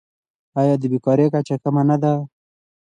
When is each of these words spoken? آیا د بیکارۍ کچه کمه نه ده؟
آیا 0.59 0.75
د 0.79 0.83
بیکارۍ 0.91 1.27
کچه 1.33 1.55
کمه 1.63 1.83
نه 1.89 1.97
ده؟ 2.01 2.13